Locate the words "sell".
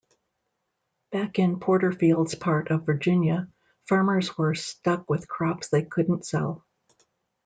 6.25-6.65